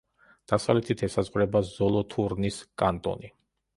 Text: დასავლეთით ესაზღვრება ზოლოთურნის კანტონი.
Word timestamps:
დასავლეთით 0.51 1.03
ესაზღვრება 1.09 1.63
ზოლოთურნის 1.73 2.59
კანტონი. 2.85 3.35